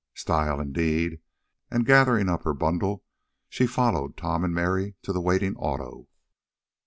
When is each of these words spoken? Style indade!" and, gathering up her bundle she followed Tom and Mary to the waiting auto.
Style 0.15 0.59
indade!" 0.59 1.19
and, 1.69 1.85
gathering 1.85 2.27
up 2.27 2.41
her 2.41 2.55
bundle 2.55 3.03
she 3.49 3.67
followed 3.67 4.17
Tom 4.17 4.43
and 4.43 4.51
Mary 4.51 4.95
to 5.03 5.13
the 5.13 5.21
waiting 5.21 5.55
auto. 5.57 6.07